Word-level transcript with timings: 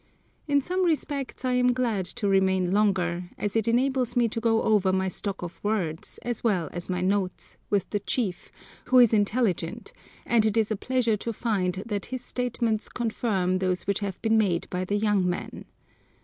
In 0.47 0.61
some 0.61 0.83
respects 0.83 1.45
I 1.45 1.53
am 1.53 1.73
glad 1.73 2.05
to 2.07 2.27
remain 2.27 2.71
longer, 2.71 3.29
as 3.37 3.55
it 3.55 3.67
enables 3.67 4.15
me 4.17 4.27
to 4.29 4.39
go 4.41 4.63
over 4.63 4.91
my 4.91 5.07
stock 5.07 5.43
of 5.43 5.63
words, 5.63 6.17
as 6.23 6.43
well 6.43 6.69
as 6.73 6.89
my 6.89 7.01
notes, 7.01 7.57
with 7.69 7.87
the 7.91 7.99
chief, 7.99 8.51
who 8.85 8.97
is 8.97 9.13
intelligent 9.13 9.93
and 10.25 10.43
it 10.43 10.57
is 10.57 10.71
a 10.71 10.75
pleasure 10.75 11.17
to 11.17 11.33
find 11.33 11.83
that 11.85 12.07
his 12.07 12.23
statements 12.25 12.89
confirm 12.89 13.59
those 13.59 13.83
which 13.85 13.99
have 13.99 14.19
been 14.23 14.39
made 14.39 14.67
by 14.71 14.85
the 14.85 14.97
young 14.97 15.29
men. 15.29 15.65